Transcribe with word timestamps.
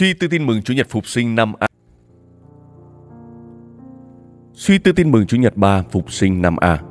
Suy 0.00 0.14
tư 0.14 0.28
tin 0.28 0.46
mừng 0.46 0.62
Chủ 0.62 0.74
nhật 0.74 0.86
Phục 0.90 1.06
sinh 1.06 1.34
năm 1.34 1.52
A. 1.58 1.66
Suy 4.52 4.78
tư 4.78 4.92
tin 4.92 5.10
mừng 5.10 5.26
Chủ 5.26 5.36
nhật 5.36 5.56
3 5.56 5.82
Phục 5.90 6.12
sinh 6.12 6.42
năm 6.42 6.56
A. 6.56 6.82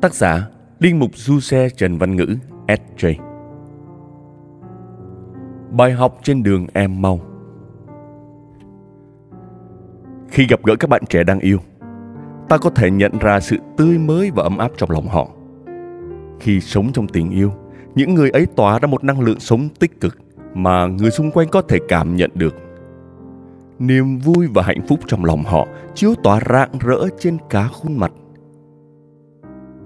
Tác 0.00 0.14
giả 0.14 0.48
Liên 0.78 0.98
mục 0.98 1.10
Du 1.14 1.40
Xe 1.40 1.68
Trần 1.76 1.98
Văn 1.98 2.16
Ngữ 2.16 2.36
SJ 2.66 3.14
Bài 5.70 5.92
học 5.92 6.18
trên 6.22 6.42
đường 6.42 6.66
em 6.72 7.02
mau 7.02 7.20
Khi 10.28 10.46
gặp 10.46 10.60
gỡ 10.64 10.76
các 10.76 10.90
bạn 10.90 11.02
trẻ 11.08 11.24
đang 11.24 11.40
yêu, 11.40 11.58
Ta 12.48 12.58
có 12.58 12.70
thể 12.70 12.90
nhận 12.90 13.18
ra 13.18 13.40
sự 13.40 13.56
tươi 13.76 13.98
mới 13.98 14.30
và 14.30 14.42
ấm 14.42 14.58
áp 14.58 14.70
trong 14.76 14.90
lòng 14.90 15.08
họ 15.08 15.28
Khi 16.40 16.60
sống 16.60 16.92
trong 16.92 17.08
tình 17.08 17.30
yêu, 17.30 17.52
Những 17.94 18.14
người 18.14 18.30
ấy 18.30 18.46
tỏa 18.46 18.78
ra 18.78 18.86
một 18.86 19.04
năng 19.04 19.20
lượng 19.20 19.40
sống 19.40 19.68
tích 19.78 20.00
cực 20.00 20.21
mà 20.54 20.86
người 20.86 21.10
xung 21.10 21.30
quanh 21.30 21.48
có 21.48 21.62
thể 21.62 21.78
cảm 21.88 22.16
nhận 22.16 22.30
được. 22.34 22.54
Niềm 23.78 24.18
vui 24.18 24.46
và 24.54 24.62
hạnh 24.62 24.86
phúc 24.88 25.00
trong 25.06 25.24
lòng 25.24 25.42
họ 25.44 25.66
chiếu 25.94 26.14
tỏa 26.22 26.40
rạng 26.50 26.70
rỡ 26.80 27.08
trên 27.18 27.38
cả 27.50 27.68
khuôn 27.68 27.96
mặt. 27.96 28.12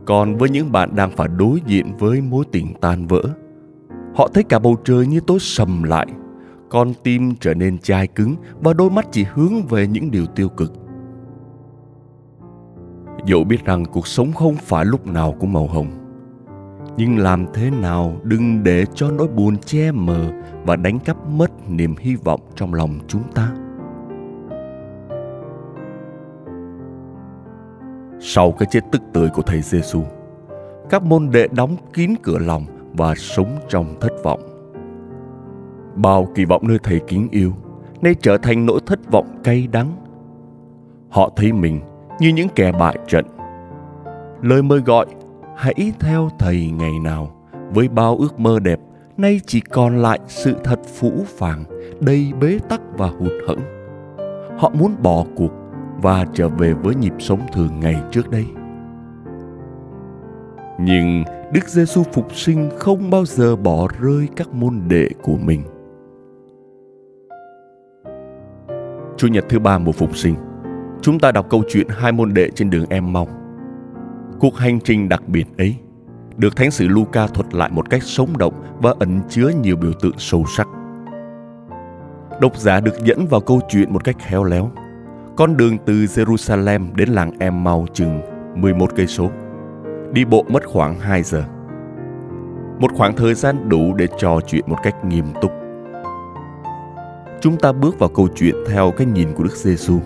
Còn 0.06 0.36
với 0.36 0.50
những 0.50 0.72
bạn 0.72 0.96
đang 0.96 1.10
phải 1.10 1.28
đối 1.28 1.60
diện 1.66 1.96
với 1.98 2.20
mối 2.20 2.44
tình 2.52 2.74
tan 2.80 3.06
vỡ, 3.06 3.22
họ 4.14 4.28
thấy 4.34 4.44
cả 4.44 4.58
bầu 4.58 4.76
trời 4.84 5.06
như 5.06 5.20
tối 5.20 5.38
sầm 5.40 5.82
lại, 5.82 6.06
con 6.68 6.92
tim 7.02 7.34
trở 7.40 7.54
nên 7.54 7.78
chai 7.78 8.06
cứng 8.06 8.34
và 8.60 8.72
đôi 8.72 8.90
mắt 8.90 9.06
chỉ 9.12 9.24
hướng 9.34 9.62
về 9.62 9.86
những 9.86 10.10
điều 10.10 10.26
tiêu 10.26 10.48
cực. 10.48 10.72
Dẫu 13.26 13.44
biết 13.44 13.64
rằng 13.64 13.84
cuộc 13.84 14.06
sống 14.06 14.32
không 14.32 14.54
phải 14.54 14.84
lúc 14.84 15.06
nào 15.06 15.34
cũng 15.40 15.52
màu 15.52 15.66
hồng 15.66 16.05
nhưng 16.96 17.18
làm 17.18 17.46
thế 17.54 17.70
nào 17.70 18.16
đừng 18.22 18.62
để 18.62 18.84
cho 18.94 19.10
nỗi 19.10 19.28
buồn 19.28 19.56
che 19.58 19.92
mờ 19.92 20.30
và 20.64 20.76
đánh 20.76 20.98
cắp 20.98 21.30
mất 21.30 21.50
niềm 21.68 21.94
hy 21.98 22.16
vọng 22.16 22.40
trong 22.54 22.74
lòng 22.74 22.98
chúng 23.08 23.22
ta 23.34 23.52
sau 28.28 28.52
cái 28.52 28.66
chết 28.70 28.80
tức 28.92 29.02
tưởi 29.12 29.28
của 29.28 29.42
thầy 29.42 29.62
Giêsu, 29.62 30.02
các 30.90 31.02
môn 31.02 31.30
đệ 31.30 31.48
đóng 31.52 31.76
kín 31.92 32.14
cửa 32.22 32.38
lòng 32.38 32.64
và 32.92 33.14
sống 33.14 33.58
trong 33.68 34.00
thất 34.00 34.12
vọng. 34.24 34.40
Bao 35.94 36.28
kỳ 36.34 36.44
vọng 36.44 36.62
nơi 36.68 36.78
thầy 36.82 37.00
kính 37.08 37.28
yêu 37.30 37.52
nay 38.02 38.14
trở 38.20 38.38
thành 38.38 38.66
nỗi 38.66 38.80
thất 38.86 38.98
vọng 39.10 39.40
cay 39.44 39.68
đắng. 39.72 39.92
Họ 41.10 41.30
thấy 41.36 41.52
mình 41.52 41.80
như 42.20 42.28
những 42.28 42.48
kẻ 42.54 42.72
bại 42.72 42.98
trận. 43.06 43.24
Lời 44.42 44.62
mời 44.62 44.80
gọi 44.80 45.06
hãy 45.56 45.92
theo 46.00 46.28
thầy 46.38 46.70
ngày 46.70 46.92
nào 47.04 47.46
với 47.70 47.88
bao 47.88 48.16
ước 48.16 48.40
mơ 48.40 48.58
đẹp 48.58 48.80
nay 49.16 49.40
chỉ 49.46 49.60
còn 49.60 50.02
lại 50.02 50.18
sự 50.26 50.56
thật 50.64 50.80
phũ 50.84 51.12
phàng 51.26 51.64
đầy 52.00 52.32
bế 52.40 52.58
tắc 52.68 52.80
và 52.98 53.08
hụt 53.08 53.32
hẫng 53.48 53.60
họ 54.58 54.70
muốn 54.78 54.94
bỏ 55.02 55.24
cuộc 55.36 55.52
và 56.02 56.26
trở 56.34 56.48
về 56.48 56.72
với 56.72 56.94
nhịp 56.94 57.14
sống 57.18 57.40
thường 57.52 57.80
ngày 57.80 58.02
trước 58.12 58.30
đây 58.30 58.44
nhưng 60.78 61.24
Đức 61.52 61.68
Giêsu 61.68 62.02
phục 62.02 62.34
sinh 62.34 62.70
không 62.78 63.10
bao 63.10 63.24
giờ 63.24 63.56
bỏ 63.56 63.88
rơi 64.00 64.28
các 64.36 64.54
môn 64.54 64.80
đệ 64.88 65.08
của 65.22 65.36
mình. 65.36 65.62
Chủ 69.16 69.28
nhật 69.28 69.44
thứ 69.48 69.58
ba 69.58 69.78
mùa 69.78 69.92
phục 69.92 70.16
sinh, 70.16 70.34
chúng 71.02 71.18
ta 71.18 71.32
đọc 71.32 71.46
câu 71.50 71.62
chuyện 71.68 71.86
hai 71.88 72.12
môn 72.12 72.34
đệ 72.34 72.50
trên 72.50 72.70
đường 72.70 72.84
em 72.88 73.12
mau. 73.12 73.28
Cuộc 74.40 74.56
hành 74.56 74.80
trình 74.80 75.08
đặc 75.08 75.28
biệt 75.28 75.46
ấy 75.58 75.76
được 76.36 76.56
Thánh 76.56 76.70
sử 76.70 76.88
Luca 76.88 77.26
thuật 77.26 77.54
lại 77.54 77.70
một 77.72 77.90
cách 77.90 78.02
sống 78.02 78.38
động 78.38 78.54
và 78.78 78.94
ẩn 78.98 79.20
chứa 79.28 79.48
nhiều 79.62 79.76
biểu 79.76 79.92
tượng 79.92 80.18
sâu 80.18 80.44
sắc. 80.56 80.68
Độc 82.40 82.56
giả 82.56 82.80
được 82.80 82.94
dẫn 83.04 83.26
vào 83.26 83.40
câu 83.40 83.60
chuyện 83.68 83.92
một 83.92 84.04
cách 84.04 84.16
khéo 84.18 84.44
léo. 84.44 84.70
Con 85.36 85.56
đường 85.56 85.78
từ 85.86 85.94
Jerusalem 85.94 86.94
đến 86.94 87.08
làng 87.08 87.30
Emmaus 87.38 87.90
chừng 87.92 88.20
11 88.54 88.90
cây 88.96 89.06
số. 89.06 89.30
Đi 90.12 90.24
bộ 90.24 90.44
mất 90.48 90.66
khoảng 90.66 91.00
2 91.00 91.22
giờ. 91.22 91.44
Một 92.78 92.90
khoảng 92.94 93.16
thời 93.16 93.34
gian 93.34 93.68
đủ 93.68 93.94
để 93.94 94.06
trò 94.18 94.40
chuyện 94.46 94.64
một 94.66 94.78
cách 94.82 95.04
nghiêm 95.04 95.24
túc. 95.42 95.52
Chúng 97.40 97.56
ta 97.56 97.72
bước 97.72 97.98
vào 97.98 98.08
câu 98.08 98.28
chuyện 98.34 98.54
theo 98.68 98.90
cái 98.96 99.06
nhìn 99.06 99.28
của 99.34 99.42
Đức 99.42 99.56
Giêsu 99.56 100.00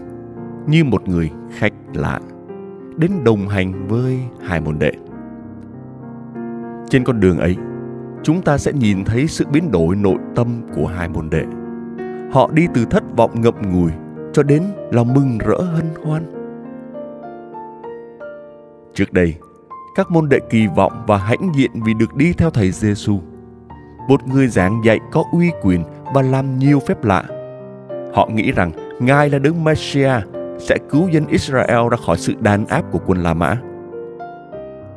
như 0.66 0.84
một 0.84 1.08
người 1.08 1.30
khách 1.50 1.72
lạ 1.94 2.20
đến 2.96 3.24
đồng 3.24 3.48
hành 3.48 3.88
với 3.88 4.18
hai 4.42 4.60
môn 4.60 4.78
đệ. 4.78 4.92
Trên 6.90 7.04
con 7.04 7.20
đường 7.20 7.38
ấy, 7.38 7.56
chúng 8.22 8.42
ta 8.42 8.58
sẽ 8.58 8.72
nhìn 8.72 9.04
thấy 9.04 9.26
sự 9.26 9.46
biến 9.52 9.70
đổi 9.70 9.96
nội 9.96 10.18
tâm 10.34 10.48
của 10.74 10.86
hai 10.86 11.08
môn 11.08 11.30
đệ. 11.30 11.44
Họ 12.32 12.50
đi 12.52 12.66
từ 12.74 12.84
thất 12.84 13.16
vọng 13.16 13.40
ngậm 13.40 13.54
ngùi 13.72 13.90
cho 14.32 14.42
đến 14.42 14.62
lòng 14.90 15.14
mừng 15.14 15.38
rỡ 15.38 15.56
hân 15.60 15.86
hoan. 16.04 16.22
Trước 18.94 19.12
đây, 19.12 19.34
các 19.94 20.10
môn 20.10 20.28
đệ 20.28 20.38
kỳ 20.50 20.66
vọng 20.76 21.04
và 21.06 21.16
hãnh 21.16 21.52
diện 21.54 21.70
vì 21.84 21.94
được 21.94 22.16
đi 22.16 22.32
theo 22.32 22.50
thầy 22.50 22.70
Giêsu, 22.70 23.20
một 24.08 24.28
người 24.28 24.48
giảng 24.48 24.80
dạy 24.84 24.98
có 25.12 25.24
uy 25.32 25.50
quyền 25.62 25.84
và 26.14 26.22
làm 26.22 26.58
nhiều 26.58 26.80
phép 26.80 27.04
lạ. 27.04 27.24
Họ 28.14 28.28
nghĩ 28.34 28.52
rằng 28.52 28.72
Ngài 29.00 29.30
là 29.30 29.38
đấng 29.38 29.64
Messiah 29.64 30.22
sẽ 30.60 30.76
cứu 30.90 31.08
dân 31.08 31.26
Israel 31.26 31.88
ra 31.90 31.96
khỏi 32.06 32.16
sự 32.18 32.34
đàn 32.40 32.66
áp 32.66 32.84
của 32.92 32.98
quân 33.06 33.22
La 33.22 33.34
Mã. 33.34 33.56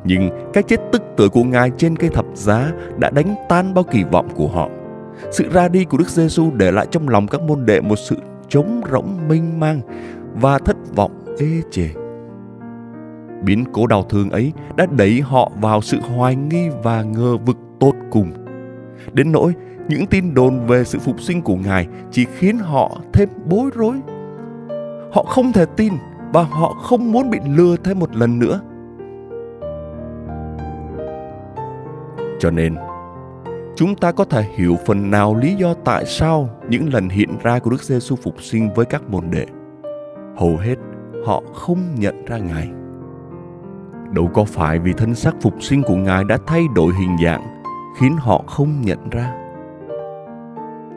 Nhưng 0.04 0.50
cái 0.52 0.62
chết 0.62 0.80
tức 0.92 1.02
tưởi 1.16 1.28
của 1.28 1.44
Ngài 1.44 1.70
trên 1.76 1.96
cây 1.96 2.10
thập 2.10 2.26
giá 2.34 2.72
đã 2.98 3.10
đánh 3.10 3.34
tan 3.48 3.74
bao 3.74 3.84
kỳ 3.84 4.04
vọng 4.12 4.28
của 4.34 4.48
họ. 4.48 4.68
Sự 5.30 5.44
ra 5.52 5.68
đi 5.68 5.84
của 5.84 5.98
Đức 5.98 6.08
Giêsu 6.08 6.50
để 6.54 6.70
lại 6.70 6.86
trong 6.90 7.08
lòng 7.08 7.26
các 7.26 7.42
môn 7.42 7.66
đệ 7.66 7.80
một 7.80 7.96
sự 7.96 8.16
trống 8.48 8.80
rỗng 8.92 9.28
mênh 9.28 9.60
mang 9.60 9.80
và 10.34 10.58
thất 10.58 10.76
vọng 10.96 11.24
ê 11.38 11.62
chề. 11.70 11.88
Biến 13.42 13.64
cố 13.72 13.86
đau 13.86 14.02
thương 14.02 14.30
ấy 14.30 14.52
đã 14.76 14.86
đẩy 14.86 15.20
họ 15.20 15.52
vào 15.60 15.80
sự 15.80 16.00
hoài 16.00 16.36
nghi 16.36 16.68
và 16.82 17.02
ngờ 17.02 17.36
vực 17.36 17.56
tột 17.80 17.94
cùng. 18.10 18.32
Đến 19.12 19.32
nỗi 19.32 19.52
những 19.88 20.06
tin 20.06 20.34
đồn 20.34 20.66
về 20.66 20.84
sự 20.84 20.98
phục 20.98 21.20
sinh 21.20 21.42
của 21.42 21.56
Ngài 21.56 21.86
chỉ 22.10 22.26
khiến 22.38 22.58
họ 22.58 22.90
thêm 23.12 23.28
bối 23.44 23.70
rối. 23.74 24.00
Họ 25.14 25.22
không 25.22 25.52
thể 25.52 25.66
tin 25.76 25.92
và 26.32 26.42
họ 26.42 26.74
không 26.82 27.12
muốn 27.12 27.30
bị 27.30 27.38
lừa 27.46 27.76
thêm 27.76 27.98
một 27.98 28.16
lần 28.16 28.38
nữa. 28.38 28.60
Cho 32.38 32.50
nên, 32.50 32.74
chúng 33.76 33.94
ta 33.96 34.12
có 34.12 34.24
thể 34.24 34.44
hiểu 34.54 34.76
phần 34.86 35.10
nào 35.10 35.34
lý 35.34 35.54
do 35.54 35.74
tại 35.74 36.06
sao 36.06 36.48
những 36.68 36.92
lần 36.92 37.08
hiện 37.08 37.30
ra 37.42 37.58
của 37.58 37.70
Đức 37.70 37.82
Giêsu 37.82 38.16
phục 38.16 38.42
sinh 38.42 38.70
với 38.74 38.86
các 38.86 39.02
môn 39.10 39.24
đệ. 39.30 39.46
Hầu 40.36 40.56
hết 40.56 40.76
họ 41.26 41.42
không 41.54 41.78
nhận 41.94 42.24
ra 42.24 42.38
Ngài. 42.38 42.70
Đâu 44.12 44.30
có 44.34 44.44
phải 44.44 44.78
vì 44.78 44.92
thân 44.92 45.14
xác 45.14 45.34
phục 45.40 45.62
sinh 45.62 45.82
của 45.82 45.96
Ngài 45.96 46.24
đã 46.24 46.38
thay 46.46 46.62
đổi 46.74 46.92
hình 47.00 47.16
dạng 47.24 47.62
khiến 48.00 48.16
họ 48.18 48.44
không 48.46 48.80
nhận 48.80 49.10
ra. 49.10 49.34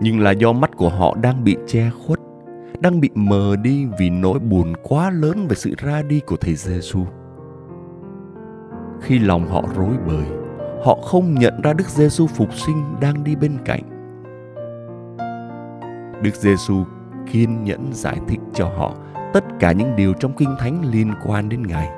Nhưng 0.01 0.19
là 0.19 0.31
do 0.31 0.53
mắt 0.53 0.77
của 0.77 0.89
họ 0.89 1.15
đang 1.21 1.43
bị 1.43 1.57
che 1.67 1.89
khuất, 2.05 2.19
đang 2.79 2.99
bị 2.99 3.09
mờ 3.15 3.55
đi 3.55 3.87
vì 3.99 4.09
nỗi 4.09 4.39
buồn 4.39 4.73
quá 4.83 5.09
lớn 5.09 5.47
về 5.47 5.55
sự 5.55 5.73
ra 5.77 6.01
đi 6.01 6.19
của 6.19 6.37
thầy 6.37 6.55
Giêsu. 6.55 6.99
Khi 9.01 9.19
lòng 9.19 9.47
họ 9.47 9.63
rối 9.75 9.95
bời, 10.07 10.25
họ 10.83 10.95
không 10.95 11.35
nhận 11.35 11.61
ra 11.61 11.73
Đức 11.73 11.87
Giêsu 11.87 12.27
phục 12.27 12.53
sinh 12.53 12.95
đang 13.01 13.23
đi 13.23 13.35
bên 13.35 13.57
cạnh. 13.65 13.81
Đức 16.23 16.35
Giêsu 16.35 16.83
kiên 17.31 17.63
nhẫn 17.63 17.93
giải 17.93 18.17
thích 18.27 18.39
cho 18.53 18.65
họ 18.65 18.93
tất 19.33 19.43
cả 19.59 19.71
những 19.71 19.95
điều 19.95 20.13
trong 20.13 20.33
Kinh 20.37 20.55
Thánh 20.59 20.91
liên 20.91 21.13
quan 21.25 21.49
đến 21.49 21.63
Ngài. 21.67 21.89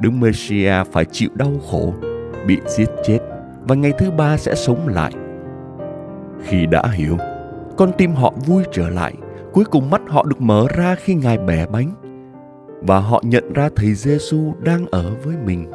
Đức 0.00 0.10
Messiah 0.10 0.86
phải 0.86 1.04
chịu 1.04 1.30
đau 1.34 1.52
khổ, 1.70 1.94
bị 2.46 2.58
giết 2.66 2.88
chết 3.04 3.18
và 3.62 3.74
ngày 3.74 3.92
thứ 3.98 4.10
ba 4.10 4.36
sẽ 4.36 4.54
sống 4.54 4.88
lại. 4.88 5.12
Khi 6.42 6.66
đã 6.66 6.82
hiểu, 6.92 7.16
con 7.76 7.92
tim 7.98 8.12
họ 8.12 8.32
vui 8.46 8.64
trở 8.72 8.88
lại, 8.88 9.14
cuối 9.56 9.64
cùng 9.64 9.90
mắt 9.90 10.02
họ 10.08 10.24
được 10.24 10.40
mở 10.40 10.66
ra 10.76 10.94
khi 10.94 11.14
Ngài 11.14 11.38
bẻ 11.38 11.66
bánh 11.66 11.90
và 12.82 12.98
họ 12.98 13.22
nhận 13.24 13.52
ra 13.52 13.68
thầy 13.76 13.94
Giêsu 13.94 14.54
đang 14.62 14.86
ở 14.86 15.14
với 15.24 15.36
mình. 15.44 15.70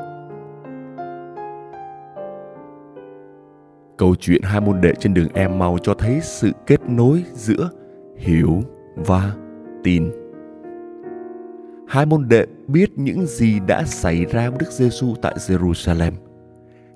Câu 3.98 4.16
chuyện 4.20 4.42
hai 4.44 4.62
môn 4.62 4.82
đệ 4.82 4.94
trên 5.00 5.14
đường 5.14 5.28
em 5.34 5.60
mau 5.60 5.78
cho 5.84 5.94
thấy 5.94 6.20
sự 6.22 6.52
kết 6.68 6.82
nối 6.90 7.24
giữa 7.34 7.70
hiểu 8.18 8.62
và 8.96 9.36
tin. 9.84 10.12
Hai 11.88 12.06
môn 12.06 12.28
đệ 12.30 12.46
biết 12.68 12.90
những 12.96 13.26
gì 13.26 13.60
đã 13.68 13.84
xảy 13.84 14.26
ra 14.26 14.50
với 14.50 14.60
Đức 14.60 14.72
Giêsu 14.72 15.16
tại 15.22 15.36
Jerusalem. 15.38 16.12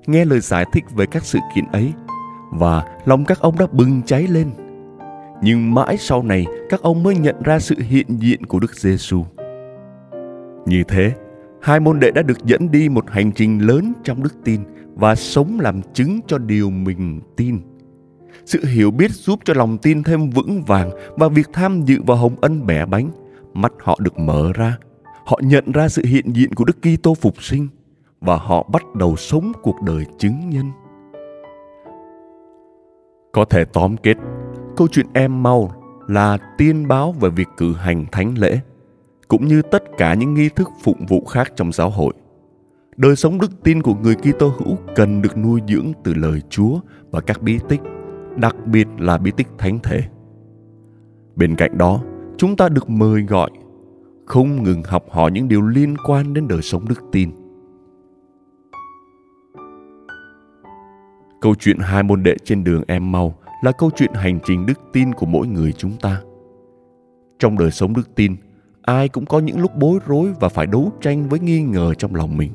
Nghe 0.06 0.24
lời 0.24 0.40
giải 0.40 0.64
thích 0.72 0.84
về 0.96 1.06
các 1.06 1.24
sự 1.24 1.38
kiện 1.54 1.64
ấy, 1.72 1.92
và 2.50 2.84
lòng 3.04 3.24
các 3.24 3.40
ông 3.40 3.58
đã 3.58 3.66
bừng 3.72 4.02
cháy 4.02 4.26
lên. 4.30 4.50
Nhưng 5.42 5.74
mãi 5.74 5.96
sau 5.96 6.22
này 6.22 6.46
các 6.68 6.82
ông 6.82 7.02
mới 7.02 7.16
nhận 7.16 7.42
ra 7.42 7.58
sự 7.58 7.74
hiện 7.78 8.06
diện 8.08 8.46
của 8.46 8.60
Đức 8.60 8.74
Giêsu. 8.74 9.24
Như 10.66 10.82
thế, 10.88 11.12
hai 11.62 11.80
môn 11.80 12.00
đệ 12.00 12.10
đã 12.10 12.22
được 12.22 12.44
dẫn 12.44 12.70
đi 12.70 12.88
một 12.88 13.10
hành 13.10 13.32
trình 13.32 13.58
lớn 13.66 13.92
trong 14.04 14.22
đức 14.22 14.34
tin 14.44 14.60
và 14.94 15.14
sống 15.14 15.60
làm 15.60 15.82
chứng 15.94 16.20
cho 16.26 16.38
điều 16.38 16.70
mình 16.70 17.20
tin. 17.36 17.60
Sự 18.44 18.64
hiểu 18.64 18.90
biết 18.90 19.10
giúp 19.10 19.40
cho 19.44 19.54
lòng 19.54 19.78
tin 19.78 20.02
thêm 20.02 20.30
vững 20.30 20.62
vàng 20.62 20.90
và 21.16 21.28
việc 21.28 21.48
tham 21.52 21.82
dự 21.84 21.98
vào 22.06 22.16
hồng 22.16 22.36
ân 22.40 22.66
bẻ 22.66 22.86
bánh, 22.86 23.10
mắt 23.54 23.72
họ 23.82 23.98
được 24.00 24.18
mở 24.18 24.52
ra. 24.54 24.78
Họ 25.26 25.40
nhận 25.42 25.72
ra 25.72 25.88
sự 25.88 26.02
hiện 26.04 26.32
diện 26.32 26.54
của 26.54 26.64
Đức 26.64 26.76
Kitô 26.82 27.14
phục 27.14 27.42
sinh 27.42 27.68
và 28.20 28.36
họ 28.36 28.66
bắt 28.72 28.94
đầu 28.94 29.16
sống 29.16 29.52
cuộc 29.62 29.76
đời 29.82 30.04
chứng 30.18 30.50
nhân. 30.50 30.70
Có 33.32 33.44
thể 33.44 33.64
tóm 33.64 33.96
kết, 33.96 34.14
câu 34.76 34.88
chuyện 34.88 35.06
em 35.12 35.42
mau 35.42 35.72
là 36.06 36.38
tiên 36.58 36.88
báo 36.88 37.12
về 37.12 37.30
việc 37.30 37.48
cử 37.56 37.74
hành 37.74 38.04
thánh 38.12 38.38
lễ, 38.38 38.60
cũng 39.28 39.46
như 39.46 39.62
tất 39.62 39.82
cả 39.98 40.14
những 40.14 40.34
nghi 40.34 40.48
thức 40.48 40.68
phụng 40.82 41.06
vụ 41.08 41.24
khác 41.24 41.52
trong 41.56 41.72
giáo 41.72 41.90
hội. 41.90 42.14
Đời 42.96 43.16
sống 43.16 43.40
đức 43.40 43.62
tin 43.62 43.82
của 43.82 43.94
người 43.94 44.14
Kitô 44.14 44.48
hữu 44.48 44.76
cần 44.94 45.22
được 45.22 45.38
nuôi 45.38 45.60
dưỡng 45.68 45.92
từ 46.04 46.14
lời 46.14 46.40
Chúa 46.50 46.80
và 47.10 47.20
các 47.20 47.42
bí 47.42 47.58
tích, 47.68 47.80
đặc 48.36 48.56
biệt 48.66 48.88
là 48.98 49.18
bí 49.18 49.30
tích 49.36 49.48
thánh 49.58 49.78
thể. 49.82 50.02
Bên 51.36 51.56
cạnh 51.56 51.78
đó, 51.78 52.02
chúng 52.36 52.56
ta 52.56 52.68
được 52.68 52.90
mời 52.90 53.22
gọi 53.22 53.50
không 54.26 54.62
ngừng 54.62 54.82
học 54.82 55.04
hỏi 55.10 55.30
những 55.30 55.48
điều 55.48 55.62
liên 55.62 55.96
quan 56.06 56.34
đến 56.34 56.48
đời 56.48 56.62
sống 56.62 56.88
đức 56.88 57.02
tin. 57.12 57.30
Câu 61.40 61.54
chuyện 61.54 61.78
hai 61.78 62.02
môn 62.02 62.22
đệ 62.22 62.36
trên 62.44 62.64
đường 62.64 62.82
em 62.86 63.12
mau 63.12 63.34
là 63.66 63.72
câu 63.72 63.90
chuyện 63.96 64.12
hành 64.14 64.38
trình 64.44 64.66
đức 64.66 64.80
tin 64.92 65.12
của 65.12 65.26
mỗi 65.26 65.46
người 65.46 65.72
chúng 65.72 65.92
ta. 66.00 66.20
Trong 67.38 67.58
đời 67.58 67.70
sống 67.70 67.94
đức 67.94 68.14
tin, 68.14 68.36
ai 68.82 69.08
cũng 69.08 69.26
có 69.26 69.38
những 69.38 69.60
lúc 69.60 69.76
bối 69.76 69.98
rối 70.06 70.32
và 70.40 70.48
phải 70.48 70.66
đấu 70.66 70.92
tranh 71.00 71.28
với 71.28 71.40
nghi 71.40 71.62
ngờ 71.62 71.94
trong 71.94 72.14
lòng 72.14 72.36
mình. 72.36 72.52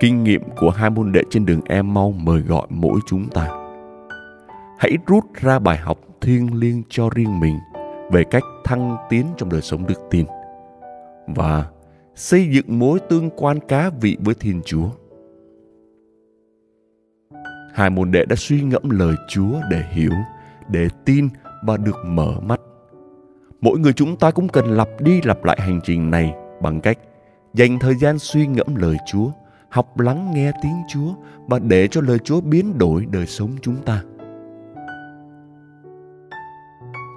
Kinh 0.00 0.24
nghiệm 0.24 0.42
của 0.56 0.70
hai 0.70 0.90
môn 0.90 1.12
đệ 1.12 1.22
trên 1.30 1.46
đường 1.46 1.60
em 1.64 1.94
mau 1.94 2.10
mời 2.10 2.40
gọi 2.40 2.66
mỗi 2.70 3.00
chúng 3.06 3.28
ta. 3.28 3.48
Hãy 4.78 4.98
rút 5.06 5.24
ra 5.34 5.58
bài 5.58 5.78
học 5.78 5.98
thiêng 6.20 6.54
liêng 6.54 6.82
cho 6.88 7.10
riêng 7.14 7.40
mình 7.40 7.58
về 8.10 8.24
cách 8.24 8.44
thăng 8.64 8.96
tiến 9.10 9.26
trong 9.36 9.48
đời 9.48 9.62
sống 9.62 9.86
đức 9.86 10.00
tin 10.10 10.26
và 11.26 11.66
xây 12.14 12.48
dựng 12.52 12.78
mối 12.78 12.98
tương 12.98 13.30
quan 13.30 13.58
cá 13.68 13.90
vị 14.00 14.16
với 14.20 14.34
thiên 14.34 14.60
chúa 14.64 14.88
hai 17.74 17.90
môn 17.90 18.10
đệ 18.10 18.24
đã 18.24 18.36
suy 18.36 18.62
ngẫm 18.62 18.90
lời 18.90 19.14
chúa 19.28 19.60
để 19.70 19.84
hiểu 19.90 20.12
để 20.68 20.88
tin 21.04 21.28
và 21.62 21.76
được 21.76 21.96
mở 22.06 22.32
mắt 22.42 22.60
mỗi 23.60 23.78
người 23.78 23.92
chúng 23.92 24.16
ta 24.16 24.30
cũng 24.30 24.48
cần 24.48 24.66
lặp 24.66 24.88
đi 25.00 25.20
lặp 25.24 25.44
lại 25.44 25.58
hành 25.60 25.80
trình 25.84 26.10
này 26.10 26.34
bằng 26.62 26.80
cách 26.80 26.98
dành 27.54 27.78
thời 27.78 27.94
gian 27.94 28.18
suy 28.18 28.46
ngẫm 28.46 28.74
lời 28.74 28.96
chúa 29.06 29.30
học 29.70 30.00
lắng 30.00 30.30
nghe 30.34 30.52
tiếng 30.62 30.82
Chúa 30.88 31.14
và 31.46 31.58
để 31.58 31.88
cho 31.88 32.00
lời 32.00 32.18
Chúa 32.18 32.40
biến 32.40 32.78
đổi 32.78 33.06
đời 33.10 33.26
sống 33.26 33.50
chúng 33.62 33.76
ta. 33.76 34.02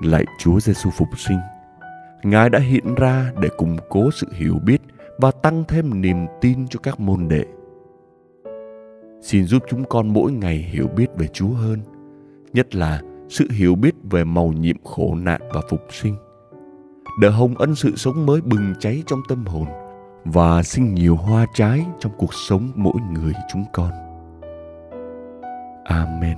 Lạy 0.04 0.26
Chúa 0.40 0.60
Giêsu 0.60 0.90
phục 0.90 1.08
sinh, 1.18 1.40
Ngài 2.24 2.50
đã 2.50 2.60
hiện 2.60 2.96
ra 2.96 3.32
để 3.42 3.50
củng 3.58 3.78
cố 3.90 4.10
sự 4.12 4.28
hiểu 4.34 4.60
biết 4.66 4.82
và 5.18 5.32
tăng 5.32 5.64
thêm 5.68 6.02
niềm 6.02 6.26
tin 6.42 6.68
cho 6.68 6.80
các 6.84 7.00
môn 7.00 7.28
đệ. 7.28 7.46
Xin 9.24 9.46
giúp 9.46 9.64
chúng 9.70 9.84
con 9.86 10.14
mỗi 10.14 10.32
ngày 10.32 10.58
hiểu 10.58 10.88
biết 10.88 11.08
về 11.18 11.28
Chúa 11.28 11.50
hơn, 11.50 11.80
nhất 12.54 12.76
là 12.76 13.02
sự 13.30 13.48
hiểu 13.52 13.76
biết 13.76 13.96
về 14.04 14.24
màu 14.24 14.48
nhiệm 14.48 14.76
khổ 14.84 15.16
nạn 15.16 15.42
và 15.54 15.62
phục 15.70 15.80
sinh. 15.90 16.16
Để 17.22 17.30
hồng 17.30 17.58
ân 17.58 17.76
sự 17.76 17.96
sống 17.96 18.26
mới 18.26 18.42
bừng 18.42 18.74
cháy 18.80 19.04
trong 19.08 19.20
tâm 19.30 19.46
hồn 19.46 19.66
và 20.26 20.64
sinh 20.64 20.96
nhiều 20.96 21.16
hoa 21.16 21.46
trái 21.54 21.86
trong 22.00 22.12
cuộc 22.18 22.34
sống 22.34 22.72
mỗi 22.76 23.02
người 23.14 23.34
chúng 23.54 23.66
con. 23.74 23.92
Amen. 25.86 26.38